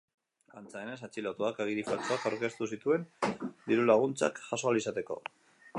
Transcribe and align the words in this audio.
Antza 0.61 0.71
denez, 0.79 0.95
atxilotuak 1.07 1.61
agiri 1.65 1.83
faltsuak 1.89 2.25
aurkeztu 2.31 2.71
zituen 2.77 3.07
diru-laguntzak 3.45 4.45
jaso 4.49 4.71
ahal 4.71 4.83
izateko. 4.85 5.21